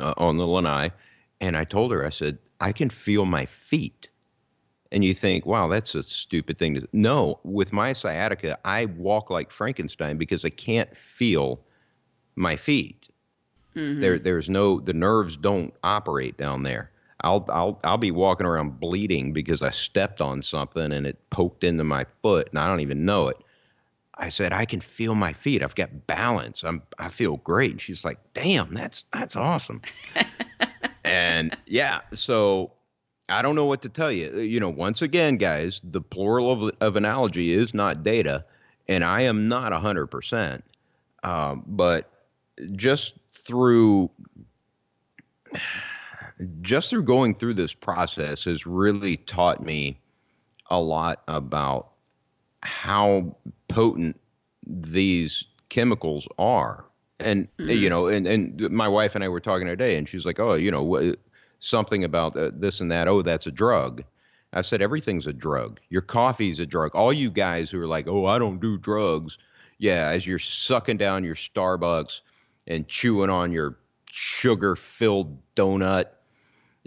[0.00, 0.90] uh, on the lanai.
[1.40, 4.08] And I told her, I said, I can feel my feet.
[4.92, 6.86] And you think, wow, that's a stupid thing to.
[6.92, 11.60] No, with my sciatica, I walk like Frankenstein because I can't feel
[12.36, 13.08] my feet.
[13.74, 14.22] There, mm-hmm.
[14.22, 16.90] there's no the nerves don't operate down there.
[17.22, 21.64] I'll I'll I'll be walking around bleeding because I stepped on something and it poked
[21.64, 23.38] into my foot and I don't even know it.
[24.16, 25.62] I said I can feel my feet.
[25.62, 26.64] I've got balance.
[26.64, 27.70] I'm I feel great.
[27.72, 29.80] And she's like, "Damn, that's that's awesome."
[31.04, 32.72] and yeah, so
[33.28, 34.40] I don't know what to tell you.
[34.40, 38.44] You know, once again, guys, the plural of, of analogy is not data,
[38.88, 40.64] and I am not hundred percent.
[41.22, 42.10] Um, but
[42.72, 44.10] just through
[46.62, 49.98] just through going through this process has really taught me
[50.70, 51.90] a lot about
[52.62, 53.36] how
[53.68, 54.20] potent
[54.66, 56.84] these chemicals are
[57.20, 60.38] and you know and, and my wife and i were talking today and she's like
[60.38, 61.14] oh you know
[61.62, 64.02] something about uh, this and that oh that's a drug.
[64.52, 65.80] I said everything's a drug.
[65.88, 66.94] Your coffee's a drug.
[66.94, 69.38] All you guys who are like oh i don't do drugs
[69.78, 72.20] yeah as you're sucking down your starbucks
[72.66, 73.78] and chewing on your
[74.10, 76.06] sugar filled donut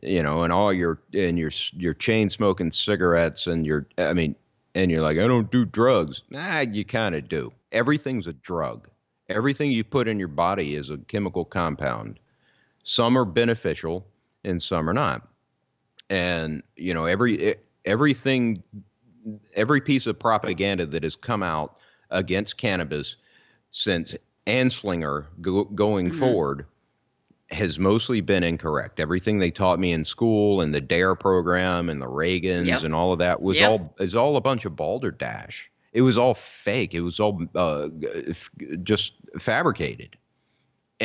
[0.04, 4.36] you know and all your and your your chain smoking cigarettes and your i mean
[4.76, 6.22] and you're like i don't do drugs.
[6.30, 7.52] Nah you kind of do.
[7.72, 8.88] Everything's a drug.
[9.28, 12.20] Everything you put in your body is a chemical compound.
[12.84, 14.06] Some are beneficial
[14.46, 15.28] and some are not
[16.10, 17.56] and you know every
[17.86, 18.64] everything
[19.56, 21.78] every piece of propaganda that has come out
[22.12, 23.16] against cannabis
[23.72, 24.16] since
[24.48, 26.66] anslinger go, going forward
[27.52, 29.00] has mostly been incorrect.
[29.00, 32.84] Everything they taught me in school and the DARE program and the Reagans Yep.
[32.84, 33.70] and all of that was Yep.
[33.70, 35.70] all is all a bunch of balderdash.
[35.94, 36.94] It was all fake.
[36.94, 37.90] It was all uh,
[38.84, 40.18] just fabricated,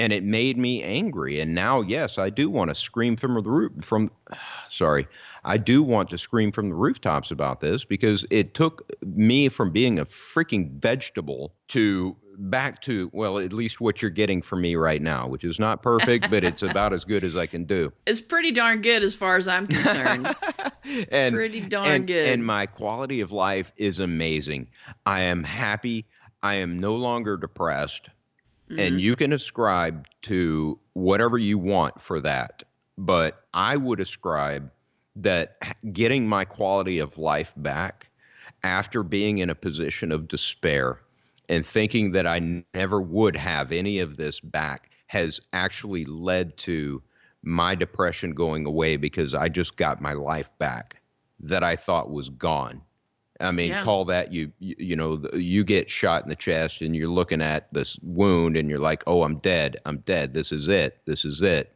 [0.01, 1.41] and it made me angry.
[1.41, 3.73] And now, yes, I do want to scream from the roof.
[3.83, 4.11] From,
[4.71, 5.07] sorry,
[5.45, 9.71] I do want to scream from the rooftops about this because it took me from
[9.71, 14.75] being a freaking vegetable to back to well, at least what you're getting from me
[14.75, 17.93] right now, which is not perfect, but it's about as good as I can do.
[18.07, 20.35] It's pretty darn good as far as I'm concerned.
[21.11, 22.27] and Pretty darn and, good.
[22.27, 24.69] And my quality of life is amazing.
[25.05, 26.07] I am happy.
[26.43, 28.09] I am no longer depressed.
[28.71, 28.79] Mm-hmm.
[28.79, 32.63] And you can ascribe to whatever you want for that.
[32.97, 34.71] But I would ascribe
[35.17, 35.57] that
[35.93, 38.09] getting my quality of life back
[38.63, 41.01] after being in a position of despair
[41.49, 47.03] and thinking that I never would have any of this back has actually led to
[47.43, 51.01] my depression going away because I just got my life back
[51.41, 52.83] that I thought was gone.
[53.41, 53.83] I mean, Yeah.
[53.83, 57.41] call that you, you you know you get shot in the chest and you're looking
[57.41, 59.79] at this wound and you're like, "Oh, I'm dead.
[59.87, 60.35] I'm dead.
[60.35, 60.99] This is it.
[61.07, 61.73] This is it."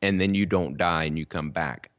[0.00, 1.90] And then you don't die and you come back.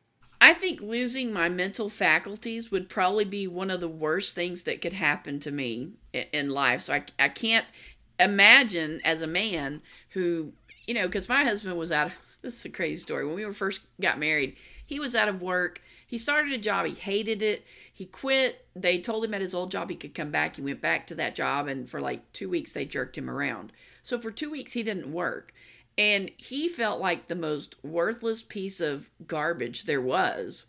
[0.41, 4.81] I think losing my mental faculties would probably be one of the worst things that
[4.81, 6.81] could happen to me in life.
[6.81, 7.65] So I, I can't
[8.19, 10.53] imagine as a man who,
[10.87, 13.25] you know, because my husband was out of, this is a crazy story.
[13.25, 14.55] When we were first got married,
[14.85, 15.81] he was out of work.
[16.07, 16.85] He started a job.
[16.85, 17.65] He hated it.
[17.99, 18.65] He quit.
[18.77, 20.55] They told him at his old job he could come back.
[20.55, 23.73] He went back to that job, and for like two weeks, they jerked him around.
[24.03, 25.51] So for two weeks, he didn't work.
[25.97, 30.65] And he felt like the most worthless piece of garbage there was.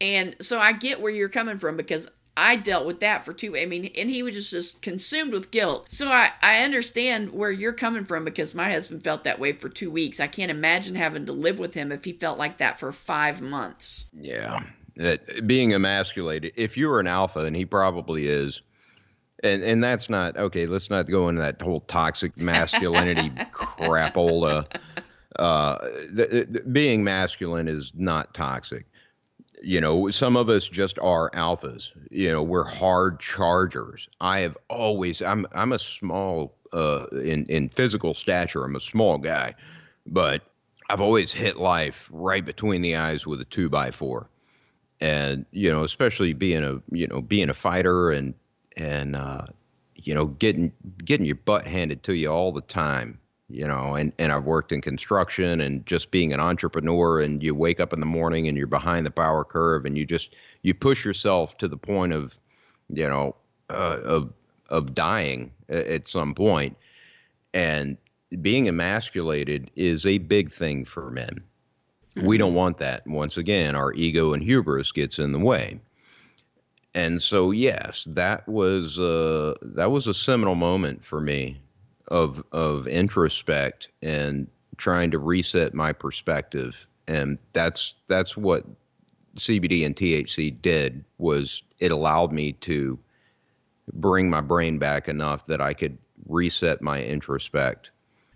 [0.00, 3.54] And so I get where you're coming from because I dealt with that for two.
[3.58, 5.92] I mean, and he was just, just consumed with guilt.
[5.92, 9.68] So I, I understand where you're coming from because my husband felt that way for
[9.68, 10.18] two weeks.
[10.18, 13.42] I can't imagine having to live with him if he felt like that for five
[13.42, 14.06] months.
[14.14, 14.60] Yeah.
[14.96, 18.62] That, being emasculated, if you're an alpha, and he probably is,
[19.42, 20.66] and and that's not okay.
[20.66, 24.66] Let's not go into that whole toxic masculinity crapola.
[25.38, 25.78] Uh,
[26.12, 28.84] the, the, being masculine is not toxic
[29.62, 34.56] you know some of us just are alphas you know we're hard chargers i have
[34.68, 39.54] always i'm i'm a small uh in in physical stature i'm a small guy
[40.06, 40.42] but
[40.88, 44.28] i've always hit life right between the eyes with a two by four
[45.00, 48.34] and you know especially being a you know being a fighter and
[48.76, 49.46] and uh
[49.94, 50.72] you know getting
[51.04, 54.72] getting your butt handed to you all the time you know and and I've worked
[54.72, 58.56] in construction and just being an entrepreneur and you wake up in the morning and
[58.56, 62.38] you're behind the power curve and you just you push yourself to the point of
[62.88, 63.34] you know
[63.70, 64.32] uh, of
[64.68, 66.72] of dying at some point.
[66.72, 66.76] point
[67.52, 67.96] and
[68.40, 71.42] being emasculated is a big thing for men
[72.16, 72.26] mm-hmm.
[72.26, 75.78] we don't want that once again our ego and hubris gets in the way
[76.94, 81.60] and so yes that was uh that was a seminal moment for me
[82.08, 84.46] of of introspect and
[84.76, 88.64] trying to reset my perspective and that's that's what
[89.36, 92.98] CBD and THC did was it allowed me to
[93.94, 95.96] bring my brain back enough that I could
[96.28, 97.90] reset my introspect.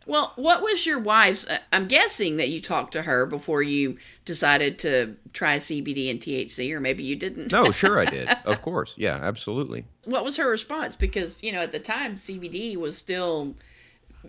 [0.07, 1.47] Well, what was your wife's?
[1.47, 6.21] Uh, I'm guessing that you talked to her before you decided to try CBD and
[6.21, 7.53] THC, or maybe you didn't.
[7.53, 8.29] no, sure I did.
[8.45, 8.95] Of course.
[8.97, 9.85] Yeah, absolutely.
[10.05, 10.97] What was her response?
[10.97, 13.55] Because, you know, at the time, CBD was still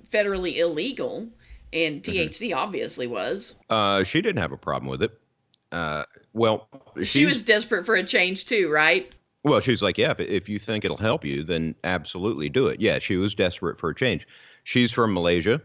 [0.09, 1.27] federally illegal,
[1.73, 2.57] and THC mm-hmm.
[2.57, 3.55] obviously was.
[3.69, 5.19] Uh, she didn't have a problem with it.
[5.71, 6.69] Uh, well,
[7.03, 9.13] she was desperate for a change too, right?
[9.43, 12.79] Well, she's like, yeah, if you think it'll help you, then absolutely do it.
[12.79, 14.27] Yeah, she was desperate for a change.
[14.65, 15.61] She's from Malaysia,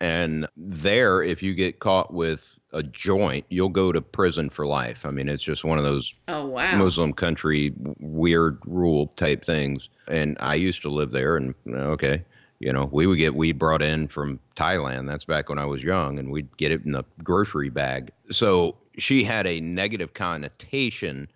[0.00, 5.04] and there, if you get caught with a joint, you'll go to prison for life.
[5.04, 9.88] I mean, it's just one of those oh wow Muslim country weird rule type things.
[10.06, 12.24] And I used to live there, and okay,
[12.60, 15.08] you know, we would get weed brought in from Thailand.
[15.08, 18.12] That's back when I was young, and we'd get it in a grocery bag.
[18.30, 21.28] So she had a negative connotation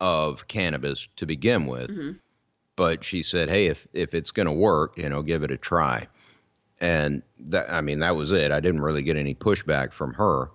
[0.00, 1.90] of cannabis to begin with.
[1.90, 2.12] Mm-hmm.
[2.76, 5.56] But she said, "Hey, if if it's going to work, you know, give it a
[5.56, 6.06] try."
[6.80, 8.52] And that I mean, that was it.
[8.52, 10.50] I didn't really get any pushback from her.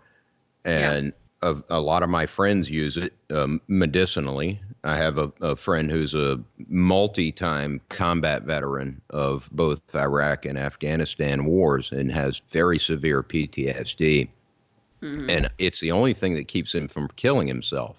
[0.66, 4.62] And a, a lot of my friends use it um, medicinally.
[4.86, 11.46] I have a, a friend who's a multi-time combat veteran of both Iraq and Afghanistan
[11.46, 14.30] wars and has very severe PTSD.
[15.02, 15.30] Mm-hmm.
[15.30, 17.98] And it's the only thing that keeps him from killing himself.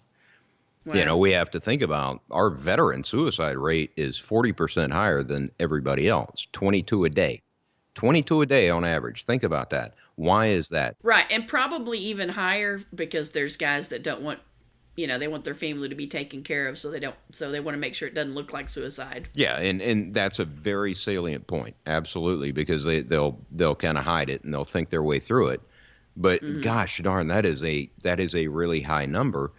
[0.87, 0.95] Wow.
[0.95, 5.51] You know, we have to think about our veteran suicide rate is 40% higher than
[5.59, 7.43] everybody else, 22 a day.
[7.95, 9.25] 22 a day on average.
[9.25, 9.95] Think about that.
[10.17, 10.97] Why is that?
[11.03, 11.27] Right.
[11.31, 14.41] And probably even higher because there's guys that don't want
[14.97, 17.51] you know they want their family to be taken care of so they don't so
[17.51, 20.45] they want to make sure it doesn't look like suicide yeah and and that's a
[20.45, 24.91] very salient point absolutely because they they'll they'll kind of hide it and they'll think
[24.91, 25.61] their way through it
[26.17, 26.61] but mm-hmm.
[26.61, 29.51] gosh darn that is a that is a really high number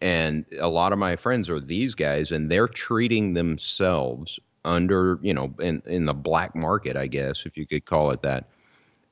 [0.00, 5.34] and a lot of my friends are these guys and they're treating themselves under you
[5.34, 8.48] know in in the black market i guess if you could call it that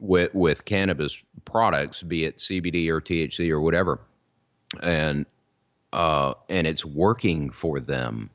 [0.03, 4.01] with with cannabis products, be it CBD or THC or whatever,
[4.83, 5.25] and
[5.93, 8.29] uh, and it's working for them,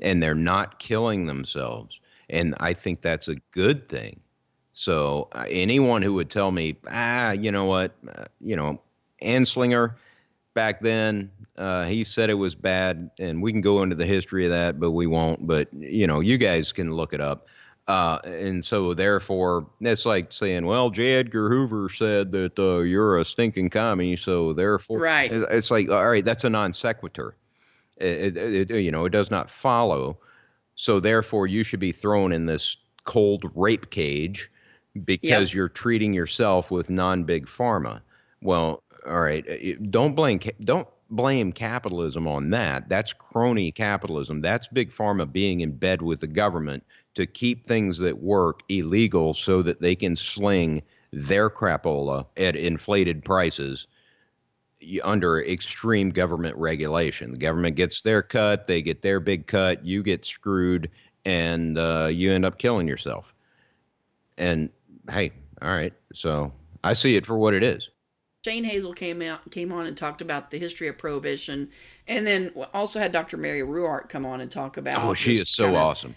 [0.00, 4.20] and they're not killing themselves, and I think that's a good thing.
[4.72, 8.80] So uh, anyone who would tell me, ah, you know what, uh, you know,
[9.20, 9.94] Anslinger
[10.54, 14.44] back then, uh, he said it was bad, and we can go into the history
[14.44, 15.46] of that, but we won't.
[15.46, 17.46] But you know, you guys can look it up.
[17.88, 21.14] Uh, and so therefore, it's like saying, well, J.
[21.14, 25.32] Edgar Hoover said that uh, you're a stinking commie, so therefore, right?
[25.32, 27.36] It's like, all right, that's a non sequitur.
[27.96, 30.18] It, it, it, you know, it does not follow.
[30.74, 34.50] So therefore, you should be thrown in this cold rape cage
[35.04, 35.54] because yep.
[35.54, 38.00] you're treating yourself with non-big pharma.
[38.42, 42.88] Well, all right, don't blame don't blame capitalism on that.
[42.88, 44.40] That's crony capitalism.
[44.40, 46.84] That's big pharma being in bed with the government
[47.14, 50.82] to keep things that work illegal so that they can sling
[51.12, 53.86] their crapola at inflated prices
[55.04, 57.32] under extreme government regulation.
[57.32, 60.90] The government gets their cut, they get their big cut, you get screwed,
[61.24, 63.32] and uh, you end up killing yourself.
[64.38, 64.70] And
[65.10, 67.90] hey, all right, so I see it for what it is.
[68.42, 71.70] Jane Hazel came out came on and talked about the history of prohibition,
[72.08, 73.36] and then also had Dr.
[73.36, 75.04] Mary Ruwart come on and talk about.
[75.04, 76.16] Oh, she is so kinda, awesome.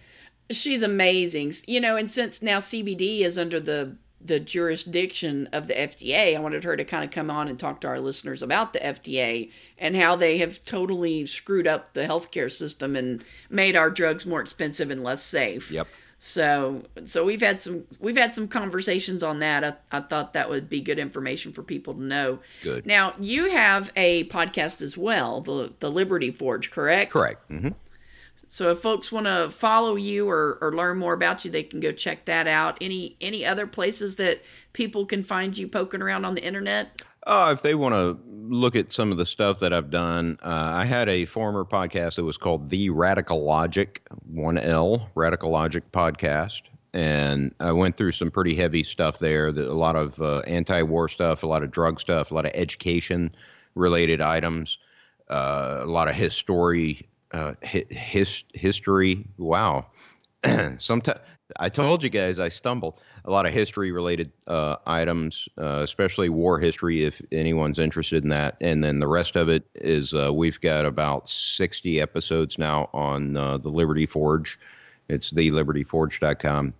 [0.49, 1.53] She's amazing.
[1.67, 6.39] You know, and since now CBD is under the the jurisdiction of the FDA, I
[6.39, 9.51] wanted her to kind of come on and talk to our listeners about the FDA
[9.77, 14.41] and how they have totally screwed up the healthcare system and made our drugs more
[14.41, 15.69] expensive and less safe.
[15.69, 15.87] Yep.
[16.17, 19.63] So so we've had some we've had some conversations on that.
[19.63, 22.39] I, I thought that would be good information for people to know.
[22.63, 22.85] Good.
[22.85, 27.11] Now you have a podcast as well, the the Liberty Forge, correct?
[27.11, 27.41] Correct.
[27.49, 27.69] hmm
[28.47, 31.79] So if folks want to follow you or, or learn more about you, they can
[31.79, 32.77] go check that out.
[32.79, 34.41] Any any other places that
[34.73, 37.01] people can find you poking around on the internet?
[37.25, 38.17] Uh, if they want to
[38.47, 42.15] look at some of the stuff that I've done, uh, I had a former podcast
[42.15, 46.61] that was called The Radical Logic, one L, Radical Logic Podcast.
[46.93, 51.09] And I went through some pretty heavy stuff there, a lot of uh, anti war
[51.09, 53.35] stuff, a lot of drug stuff, a lot of education
[53.73, 54.77] related items,
[55.29, 57.07] uh, a lot of history.
[57.31, 59.25] Uh, hi- his, history.
[59.37, 59.87] Wow.
[60.77, 61.19] Sometimes
[61.59, 62.99] I told you guys I stumbled.
[63.25, 68.29] A lot of history related uh, items, uh, especially war history, if anyone's interested in
[68.29, 68.57] that.
[68.61, 73.37] And then the rest of it is uh, we've got about 60 episodes now on
[73.37, 74.59] uh, the Liberty Forge.
[75.07, 76.73] It's thelibertyforge.com.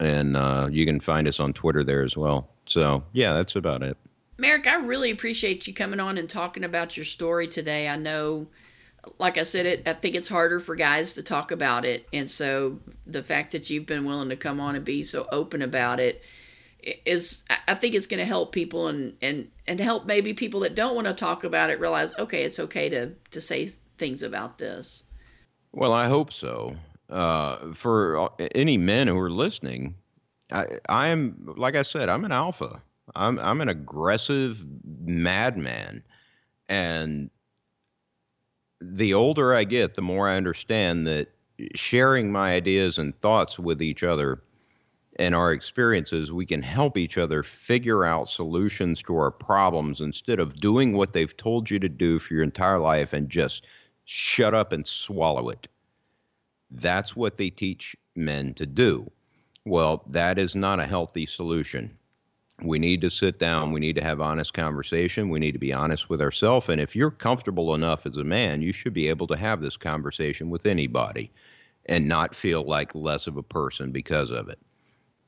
[0.00, 2.48] And uh, you can find us on Twitter there as well.
[2.66, 3.96] So, yeah, that's about it.
[4.36, 7.88] Merrick, I really appreciate you coming on and talking about your story today.
[7.88, 8.46] I know,
[9.18, 9.88] like I said, it.
[9.88, 13.70] I think it's harder for guys to talk about it, and so the fact that
[13.70, 16.22] you've been willing to come on and be so open about it
[17.04, 20.74] is, I think, it's going to help people and and and help maybe people that
[20.74, 23.68] don't want to talk about it realize, okay, it's okay to to say
[23.98, 25.04] things about this.
[25.72, 26.76] Well, I hope so.
[27.10, 29.94] Uh, for any men who are listening,
[30.52, 32.82] I, I am, like I said, I'm an alpha.
[33.14, 36.04] I'm, I'm an aggressive madman.
[36.68, 37.30] And
[38.80, 41.28] the older I get, the more I understand that
[41.74, 44.42] sharing my ideas and thoughts with each other
[45.18, 50.38] and our experiences, we can help each other figure out solutions to our problems instead
[50.38, 53.66] of doing what they've told you to do for your entire life and just
[54.04, 55.66] shut up and swallow it.
[56.70, 59.10] That's what they teach men to do.
[59.64, 61.97] Well, that is not a healthy solution.
[62.62, 63.70] We need to sit down.
[63.72, 65.28] We need to have honest conversation.
[65.28, 66.68] We need to be honest with ourselves.
[66.68, 69.76] And if you're comfortable enough as a man, you should be able to have this
[69.76, 71.30] conversation with anybody
[71.86, 74.58] and not feel like less of a person because of it.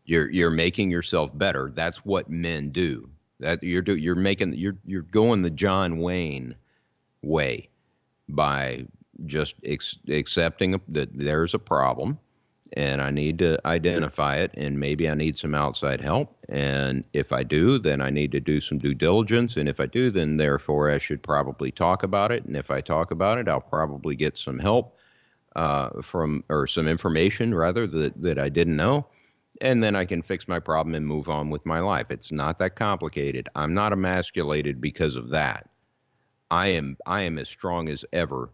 [0.05, 1.71] You're you're making yourself better.
[1.73, 3.09] That's what men do.
[3.39, 6.57] That you're do you're making you're you're going the John Wayne
[7.23, 7.69] way
[8.29, 8.87] by
[9.27, 12.19] just ex- accepting that there's a problem
[12.75, 16.37] and I need to identify it, and maybe I need some outside help.
[16.49, 19.57] And if I do, then I need to do some due diligence.
[19.57, 22.45] And if I do, then therefore I should probably talk about it.
[22.45, 24.97] And if I talk about it, I'll probably get some help
[25.57, 29.07] uh, from or some information rather that that I didn't know.
[29.61, 32.07] And then I can fix my problem and move on with my life.
[32.11, 33.49] It's not that complicated.
[33.55, 35.69] I'm not emasculated because of that.
[36.51, 38.51] I am I am as strong as ever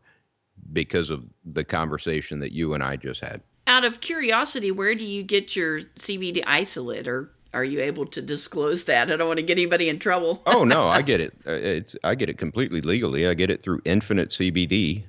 [0.72, 3.42] because of the conversation that you and I just had.
[3.66, 8.22] Out of curiosity, where do you get your CBD isolate, or are you able to
[8.22, 9.10] disclose that?
[9.10, 10.42] I don't want to get anybody in trouble.
[10.46, 11.34] oh no, I get it.
[11.46, 13.26] Uh, It's I get it completely legally.
[13.26, 15.04] I get it through Infinite CBD,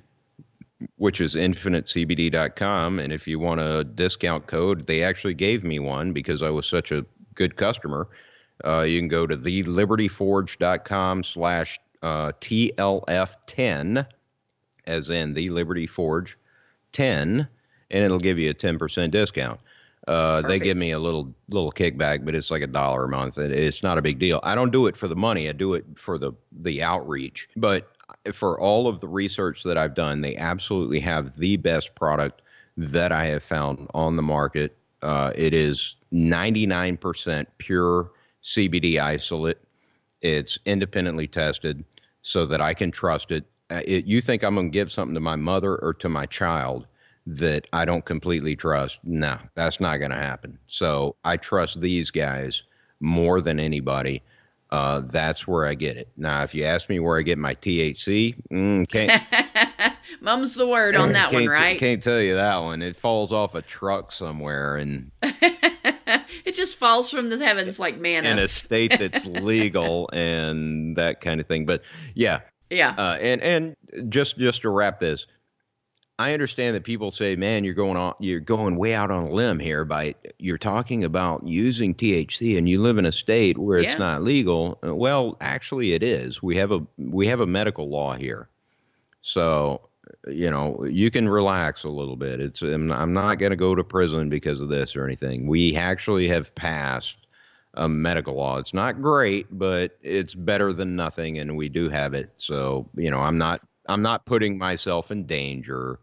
[0.96, 3.00] which is infinitecbd.com.
[3.00, 6.68] And if you want a discount code, they actually gave me one because I was
[6.68, 7.06] such a
[7.36, 8.08] good customer.
[8.66, 14.08] Uh, you can go to thelibertyforge.com slash uh, TLF10,
[14.88, 16.38] as in the Liberty Forge
[16.94, 17.48] 10,
[17.92, 19.60] and it'll give you a 10% discount.
[20.08, 23.38] Uh, they give me a little little kickback, but it's like a dollar a month.
[23.38, 24.40] It, it's not a big deal.
[24.42, 25.50] I don't do it for the money.
[25.50, 26.32] I do it for the
[26.62, 27.50] the outreach.
[27.58, 27.92] But
[28.32, 32.42] for all of the research that I've done, they absolutely have the best product
[32.78, 34.78] that I have found on the market.
[35.02, 38.12] Uh, it is 99% pure
[38.44, 39.58] CBD isolate.
[40.22, 41.84] It's independently tested
[42.22, 43.46] so that I can trust it.
[43.70, 46.26] Uh, it you think I'm going to give something to my mother or to my
[46.26, 46.88] child
[47.28, 49.00] that I don't completely trust?
[49.04, 50.58] No, that's not going to happen.
[50.68, 52.64] So I trust these guys
[53.00, 54.24] more than anybody.
[54.70, 56.10] Uh, that's where I get it.
[56.18, 59.22] Now, if you ask me where I get my THC, mm, can't
[60.22, 61.80] Mum's the word on that one, right?
[61.80, 62.82] Can't tell you that one.
[62.82, 68.30] It falls off a truck somewhere and it just falls from the heavens like manna.
[68.30, 71.66] in a state that's legal and that kind of thing.
[71.66, 71.82] But
[72.14, 72.94] yeah, yeah.
[72.98, 73.76] uh, and and
[74.10, 75.28] just just to wrap this,
[76.20, 79.30] I understand that people say, "Man, you're going on, you're going way out on a
[79.30, 83.80] limb here by you're talking about using THC, and you live in a state where
[83.80, 83.92] Yeah.
[83.92, 86.42] it's not legal." Uh, Well, actually, it is.
[86.42, 88.50] We have a we have a medical law here,
[89.22, 89.82] so
[90.28, 92.40] uh, you know you can relax a little bit.
[92.40, 95.46] It's I'm I'm not going to go to prison because of this or anything.
[95.48, 97.18] We actually have passed
[97.76, 98.58] a medical law.
[98.58, 102.32] It's not great, but it's better than nothing, and we do have it.
[102.38, 106.00] So you know, I'm not I'm not putting myself in danger.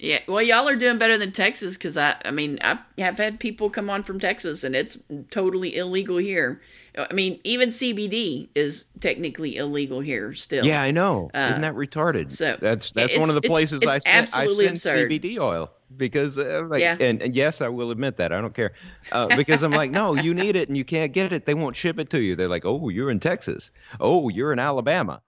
[0.00, 3.40] Yeah, well, y'all are doing better than Texas because I, I mean, I've have had
[3.40, 4.96] people come on from Texas and it's
[5.30, 6.60] totally illegal here.
[6.96, 10.64] I mean, even CBD is technically illegal here still.
[10.64, 11.30] Yeah, I know.
[11.34, 12.26] Isn't that retarded?
[12.26, 14.76] Uh, so, that's that's one of the it's- places I it's send, I absolutely send
[14.76, 15.10] absurd.
[15.10, 16.96] CBD oil because uh, like, Yeah.
[17.00, 18.74] and, and yes, I will admit that I don't care
[19.10, 21.44] uh, because I'm like, no, you need it and you can't get it.
[21.44, 22.36] They won't ship it to you.
[22.36, 23.72] They're like, oh, you're in Texas.
[23.98, 25.22] Oh, you're in Alabama.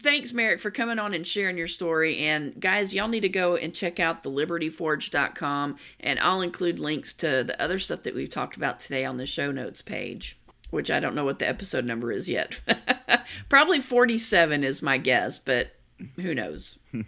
[0.00, 2.18] Thanks, Merrick, for coming on and sharing your story.
[2.18, 7.12] And guys, y'all need to go and check out the libertyforge.com, and I'll include links
[7.14, 10.38] to the other stuff that we've talked about today on the show notes page,
[10.70, 12.60] which I don't know what the episode number is yet.
[13.48, 15.68] Probably 47 is my guess, but
[16.16, 16.78] who knows?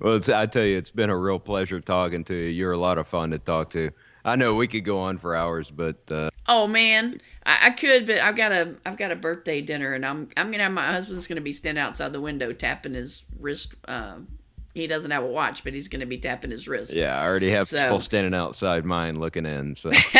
[0.00, 2.48] Well, I tell you, it's been a real pleasure talking to you.
[2.48, 3.90] You're a lot of fun to talk to.
[4.24, 8.06] I know we could go on for hours, but uh, Oh man, I, I could,
[8.06, 10.86] but I've got a I've got a birthday dinner, and I'm I'm gonna have my
[10.92, 13.74] husband's gonna be standing outside the window tapping his wrist.
[13.86, 14.16] Uh,
[14.74, 16.94] he doesn't have a watch, but he's gonna be tapping his wrist.
[16.94, 19.74] yeah, I already have So- people standing outside mine looking in.
[19.74, 19.90] So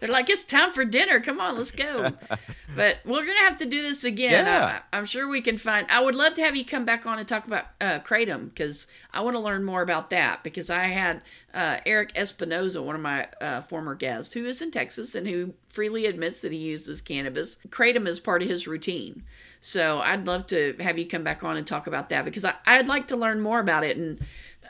[0.00, 1.18] They're like, it's time for dinner.
[1.20, 2.12] Come on, let's go.
[2.76, 4.44] but we're gonna have to do this again.
[4.44, 4.80] Yeah.
[4.92, 5.86] I, I'm sure we can find.
[5.90, 8.86] I would love to have you come back on and talk about uh, kratom because
[9.12, 10.42] I want to learn more about that.
[10.42, 11.22] Because I had
[11.52, 15.54] uh, Eric Espinoza, one of my uh, former guests, who is in Texas and who
[15.68, 17.58] freely admits that he uses cannabis.
[17.68, 19.22] Kratom is part of his routine.
[19.60, 22.54] So I'd love to have you come back on and talk about that because I,
[22.66, 24.20] I'd like to learn more about it and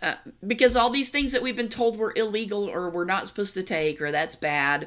[0.02, 0.14] uh,
[0.46, 3.62] because all these things that we've been told were illegal or we're not supposed to
[3.62, 4.86] take or that's bad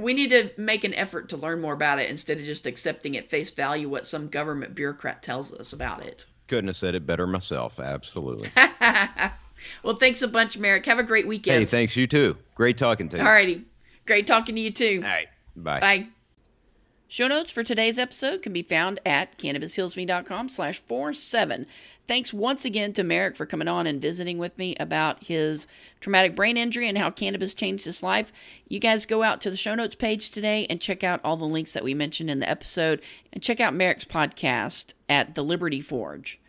[0.00, 3.16] we need to make an effort to learn more about it instead of just accepting
[3.16, 6.26] at face value what some government bureaucrat tells us about it.
[6.48, 7.78] couldn't have said it better myself.
[7.78, 8.50] Absolutely.
[9.82, 10.86] Well, thanks a bunch, Merrick.
[10.86, 11.58] Have a great weekend.
[11.58, 12.36] hey, thanks you too.
[12.54, 13.22] Great talking to you.
[13.22, 13.64] All righty.
[14.06, 15.00] Great talking to you too.
[15.04, 15.28] All right.
[15.54, 15.80] Bye.
[15.80, 16.06] Bye.
[17.08, 21.66] Show notes for today's episode can be found at cannabishealsme.com slash 47.
[22.10, 25.68] Thanks once again to Merrick for coming on and visiting with me about his
[26.00, 28.32] traumatic brain injury and how cannabis changed his life.
[28.66, 31.44] You guys go out to the show notes page today and check out all the
[31.44, 33.00] links that we mentioned in the episode
[33.32, 36.39] and check out Merrick's podcast at The Liberty Forge.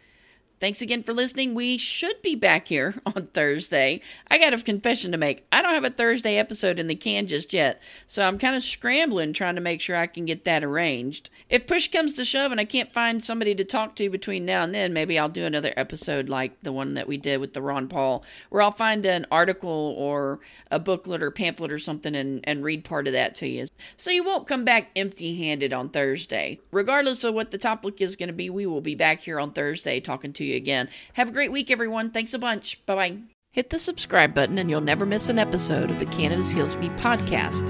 [0.62, 1.56] Thanks again for listening.
[1.56, 4.00] We should be back here on Thursday.
[4.28, 5.44] I got a confession to make.
[5.52, 8.62] I don't have a Thursday episode in the can just yet, so I'm kind of
[8.62, 11.32] scrambling trying to make sure I can get that arranged.
[11.50, 14.62] If push comes to shove and I can't find somebody to talk to between now
[14.62, 17.62] and then, maybe I'll do another episode like the one that we did with the
[17.64, 22.40] Ron Paul, where I'll find an article or a booklet or pamphlet or something and,
[22.44, 23.66] and read part of that to you.
[23.98, 26.60] So you won't come back empty handed on Thursday.
[26.72, 29.54] Regardless of what the topic is going to be, we will be back here on
[29.54, 30.90] Thursday talking to you again.
[31.14, 32.12] Have a great week, everyone.
[32.12, 32.84] Thanks a bunch.
[32.86, 33.18] Bye bye.
[33.52, 36.90] Hit the subscribe button and you'll never miss an episode of the Cannabis Heals Me
[36.90, 37.70] podcast.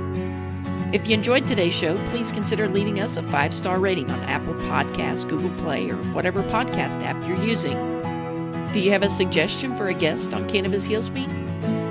[0.94, 4.54] If you enjoyed today's show, please consider leaving us a five star rating on Apple
[4.56, 7.78] Podcasts, Google Play, or whatever podcast app you're using.
[8.74, 11.28] Do you have a suggestion for a guest on Cannabis Heals Me?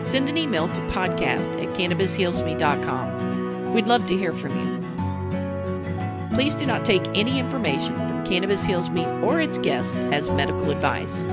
[0.04, 3.72] Send an email to podcast at cannabishealsme.com.
[3.72, 4.79] We'd love to hear from you.
[6.40, 10.70] Please do not take any information from Cannabis Heals Me or its guests as medical
[10.70, 11.24] advice.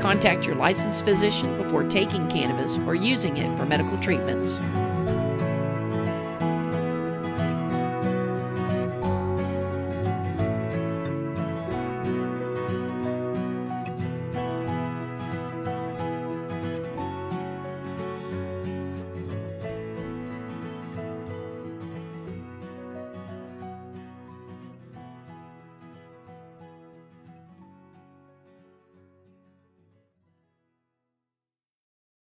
[0.00, 4.56] Contact your licensed physician before taking cannabis or using it for medical treatments.